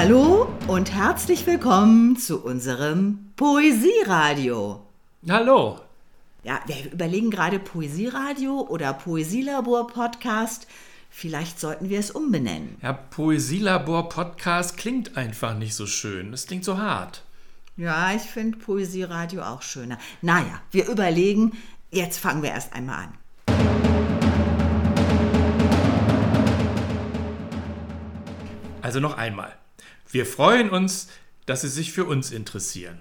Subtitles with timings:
[0.00, 4.86] Hallo und herzlich willkommen zu unserem Poesieradio.
[5.28, 5.80] Hallo.
[6.44, 10.68] Ja, wir überlegen gerade Poesieradio oder Poesielabor-Podcast.
[11.10, 12.76] Vielleicht sollten wir es umbenennen.
[12.80, 16.32] Ja, Poesielabor-Podcast klingt einfach nicht so schön.
[16.32, 17.24] Es klingt so hart.
[17.76, 19.98] Ja, ich finde Poesieradio auch schöner.
[20.22, 21.58] Naja, wir überlegen,
[21.90, 23.14] jetzt fangen wir erst einmal an.
[28.80, 29.56] Also noch einmal.
[30.10, 31.08] Wir freuen uns,
[31.44, 32.98] dass Sie sich für uns interessieren.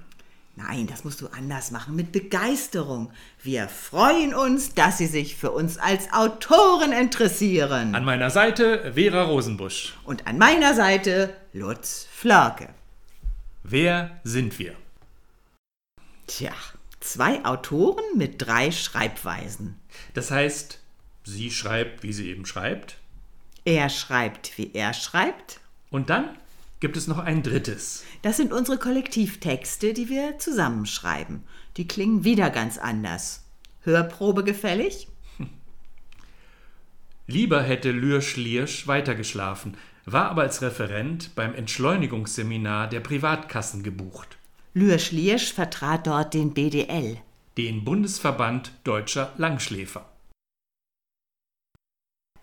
[0.58, 3.12] Nein, das musst du anders machen, mit Begeisterung.
[3.44, 7.96] Wir freuen uns, dass Sie sich für uns als Autoren interessieren.
[7.96, 9.94] An meiner Seite Vera Rosenbusch.
[10.04, 12.70] Und an meiner Seite Lutz Flörke.
[13.64, 14.74] Wer sind wir?
[16.26, 16.54] Tja,
[17.00, 19.80] zwei Autoren mit drei Schreibweisen.
[20.14, 20.80] Das heißt,
[21.24, 22.98] sie schreibt, wie sie eben schreibt.
[23.64, 25.60] Er schreibt, wie er schreibt.
[25.90, 26.36] Und dann
[26.80, 28.04] gibt es noch ein drittes.
[28.22, 31.44] Das sind unsere Kollektivtexte, die wir zusammenschreiben.
[31.78, 33.46] Die klingen wieder ganz anders.
[33.82, 35.08] Hörprobe gefällig?
[37.28, 44.38] Lieber hätte Lürsch Liersch weitergeschlafen, war aber als Referent beim Entschleunigungsseminar der Privatkassen gebucht.
[44.74, 47.18] Lürsch Liersch vertrat dort den BDL.
[47.58, 50.08] Den Bundesverband Deutscher Langschläfer.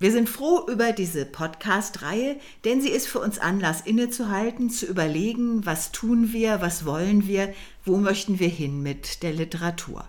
[0.05, 5.65] Wir sind froh über diese Podcast-Reihe, denn sie ist für uns Anlass innezuhalten, zu überlegen,
[5.65, 7.55] was tun wir, was wollen wir,
[7.87, 10.07] wo möchten wir hin mit der Literatur.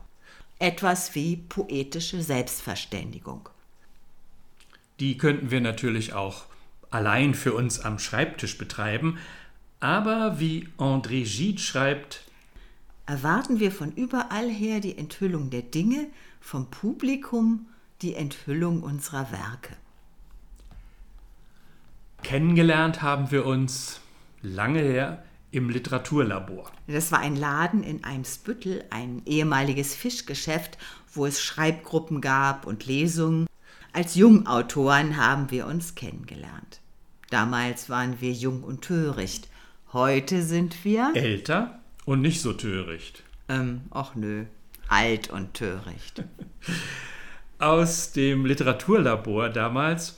[0.59, 3.47] Etwas wie poetische Selbstverständigung.
[4.99, 6.43] Die könnten wir natürlich auch
[6.91, 9.17] allein für uns am Schreibtisch betreiben,
[9.79, 12.25] aber wie André Gide schreibt,
[13.05, 16.07] erwarten wir von überall her die Enthüllung der Dinge,
[16.41, 17.67] vom Publikum
[18.01, 19.77] die Enthüllung unserer Werke.
[22.25, 24.01] Kennengelernt haben wir uns
[24.41, 26.71] lange her im Literaturlabor.
[26.87, 30.79] Das war ein Laden in Eimsbüttel, ein ehemaliges Fischgeschäft,
[31.13, 33.45] wo es Schreibgruppen gab und Lesungen.
[33.93, 36.81] Als Jungautoren haben wir uns kennengelernt.
[37.29, 39.47] Damals waren wir jung und töricht.
[39.93, 41.11] Heute sind wir.
[41.13, 43.21] Älter und nicht so töricht.
[43.49, 44.45] Ähm, ach nö,
[44.87, 46.23] alt und töricht.
[47.59, 50.17] Aus dem Literaturlabor damals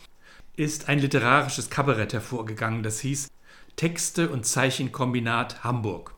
[0.57, 3.29] ist ein literarisches Kabarett hervorgegangen, das hieß
[3.75, 6.15] Texte und Zeichenkombinat Hamburg.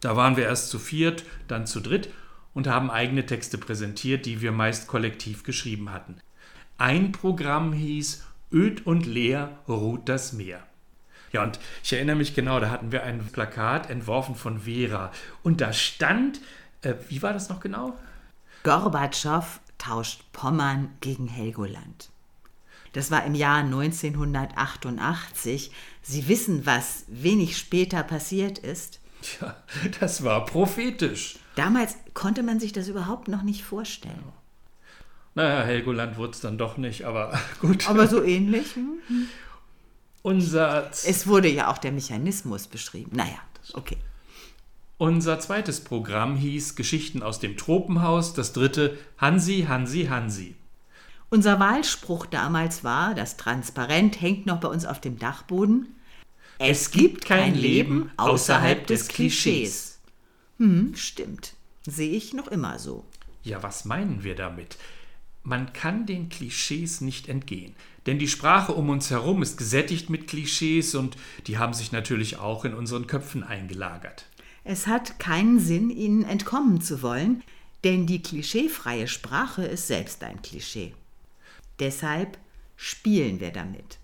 [0.00, 2.10] Da waren wir erst zu viert, dann zu dritt
[2.52, 6.18] und haben eigene Texte präsentiert, die wir meist kollektiv geschrieben hatten.
[6.76, 8.22] Ein Programm hieß
[8.52, 10.62] Öd und leer ruht das Meer.
[11.32, 15.10] Ja, und ich erinnere mich genau, da hatten wir ein Plakat entworfen von Vera.
[15.42, 16.42] Und da stand,
[16.82, 17.98] äh, wie war das noch genau?
[18.64, 22.11] Gorbatschow tauscht Pommern gegen Helgoland.
[22.92, 25.72] Das war im Jahr 1988.
[26.02, 29.00] Sie wissen, was wenig später passiert ist.
[29.22, 29.56] Tja,
[30.00, 31.36] das war prophetisch.
[31.54, 34.32] Damals konnte man sich das überhaupt noch nicht vorstellen.
[35.34, 37.88] Naja, Helgoland wurde es dann doch nicht, aber gut.
[37.88, 38.74] Aber so ähnlich.
[38.74, 38.98] Hm?
[40.22, 43.16] Unser es wurde ja auch der Mechanismus beschrieben.
[43.16, 43.38] Naja,
[43.72, 43.96] okay.
[44.98, 50.54] Unser zweites Programm hieß Geschichten aus dem Tropenhaus, das dritte Hansi, Hansi, Hansi.
[51.32, 55.96] Unser Wahlspruch damals war, das Transparent hängt noch bei uns auf dem Dachboden.
[56.58, 59.98] Es gibt kein Leben außerhalb des Klischees.
[60.58, 61.54] Hm, stimmt.
[61.86, 63.06] Sehe ich noch immer so.
[63.44, 64.76] Ja, was meinen wir damit?
[65.42, 67.74] Man kann den Klischees nicht entgehen.
[68.04, 71.16] Denn die Sprache um uns herum ist gesättigt mit Klischees und
[71.46, 74.26] die haben sich natürlich auch in unseren Köpfen eingelagert.
[74.64, 77.42] Es hat keinen Sinn, ihnen entkommen zu wollen,
[77.84, 80.92] denn die klischeefreie Sprache ist selbst ein Klischee.
[81.78, 82.38] Deshalb
[82.76, 83.98] spielen wir damit.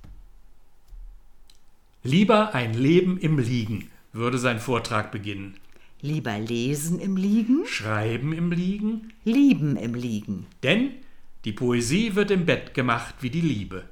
[2.03, 5.57] Lieber ein Leben im Liegen, würde sein Vortrag beginnen.
[6.01, 10.47] Lieber lesen im Liegen, schreiben im Liegen, lieben im Liegen.
[10.63, 10.93] Denn
[11.45, 13.89] die Poesie wird im Bett gemacht wie die Liebe.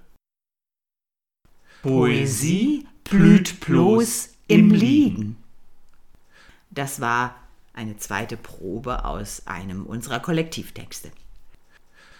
[1.83, 5.37] Poesie blüht bloß im Liegen.
[6.71, 7.35] Das war
[7.75, 11.11] eine zweite Probe aus einem unserer Kollektivtexte.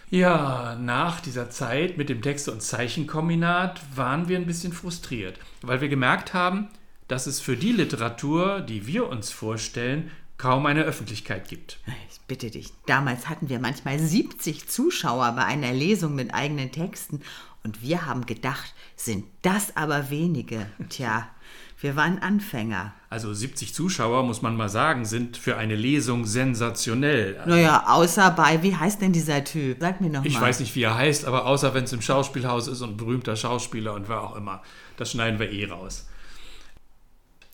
[0.09, 5.81] Ja, nach dieser Zeit mit dem Texte- und Zeichenkombinat waren wir ein bisschen frustriert, weil
[5.81, 6.69] wir gemerkt haben,
[7.09, 11.79] dass es für die Literatur, die wir uns vorstellen, kaum eine Öffentlichkeit gibt.
[12.09, 17.21] Ich bitte dich, damals hatten wir manchmal 70 Zuschauer bei einer Lesung mit eigenen Texten
[17.63, 20.67] und wir haben gedacht, sind das aber wenige.
[20.87, 21.27] Tja,
[21.79, 22.93] wir waren Anfänger.
[23.09, 27.39] Also 70 Zuschauer, muss man mal sagen, sind für eine Lesung sensationell.
[27.45, 29.77] Naja, außer bei, wie heißt denn dieser Typ?
[29.79, 30.39] Sag mir noch ich mal.
[30.39, 32.97] Ich weiß nicht, wie er heißt, aber außer wenn es im Schauspielhaus ist und ein
[32.97, 34.63] berühmter Schauspieler und wer auch immer.
[34.97, 36.07] Das schneiden wir eh raus.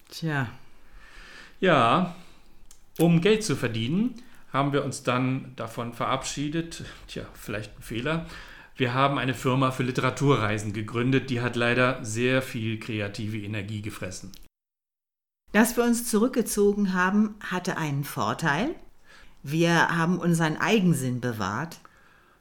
[0.10, 0.48] Tja.
[1.60, 2.16] Ja,
[2.98, 4.22] um Geld zu verdienen,
[4.54, 6.86] haben wir uns dann davon verabschiedet.
[7.08, 8.26] Tja, vielleicht ein Fehler.
[8.76, 14.32] Wir haben eine Firma für Literaturreisen gegründet, die hat leider sehr viel kreative Energie gefressen.
[15.52, 18.74] Dass wir uns zurückgezogen haben, hatte einen Vorteil.
[19.44, 21.80] Wir haben unseren Eigensinn bewahrt.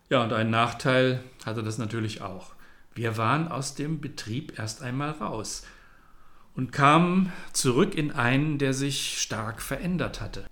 [0.09, 2.55] Ja, und einen Nachteil hatte das natürlich auch.
[2.95, 5.67] Wir waren aus dem Betrieb erst einmal raus
[6.55, 10.47] und kamen zurück in einen, der sich stark verändert hatte.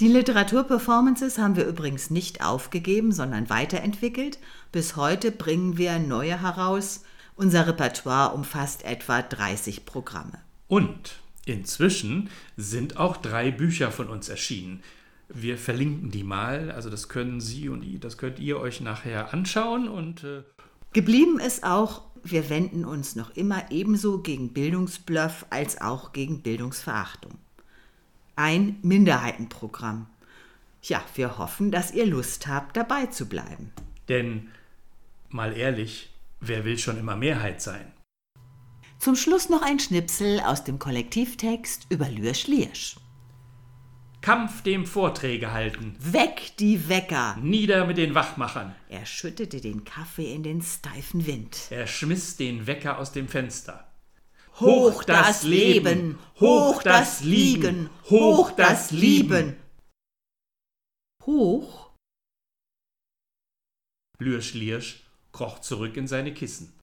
[0.00, 4.38] Die Literaturperformances haben wir übrigens nicht aufgegeben, sondern weiterentwickelt.
[4.70, 7.02] Bis heute bringen wir neue heraus.
[7.34, 10.38] Unser Repertoire umfasst etwa 30 Programme.
[10.68, 11.16] Und
[11.46, 14.84] inzwischen sind auch drei Bücher von uns erschienen.
[15.28, 19.34] Wir verlinken die mal, also das können Sie und ihr, das könnt ihr euch nachher
[19.34, 20.42] anschauen und äh
[20.92, 27.32] Geblieben ist auch, wir wenden uns noch immer ebenso gegen Bildungsbluff als auch gegen Bildungsverachtung.
[28.38, 30.06] Ein Minderheitenprogramm.
[30.84, 33.72] Ja, wir hoffen, dass ihr Lust habt, dabei zu bleiben.
[34.08, 34.50] Denn,
[35.28, 37.92] mal ehrlich, wer will schon immer Mehrheit sein?
[39.00, 42.94] Zum Schluss noch ein Schnipsel aus dem Kollektivtext über Lürsch Liersch.
[44.20, 45.96] Kampf dem Vorträge halten.
[45.98, 47.36] Weg die Wecker!
[47.42, 48.72] Nieder mit den Wachmachern.
[48.88, 51.58] Er schüttete den Kaffee in den steifen Wind.
[51.70, 53.87] Er schmiss den Wecker aus dem Fenster.
[54.60, 59.56] Hoch das Leben, hoch das Liegen, hoch das Lieben.
[61.24, 61.90] Hoch?
[64.18, 66.76] Lürsch Liersch kroch zurück in seine Kissen.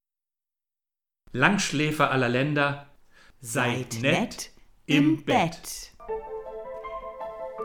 [1.33, 2.88] Langschläfer aller Länder,
[3.42, 4.51] seid nett
[4.86, 5.92] im Bett.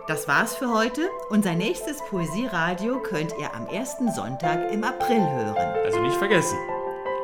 [0.09, 1.09] Das war's für heute.
[1.29, 5.85] Unser nächstes Poesieradio könnt ihr am ersten Sonntag im April hören.
[5.85, 6.59] Also nicht vergessen.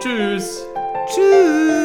[0.00, 0.64] Tschüss.
[1.08, 1.75] Tschüss.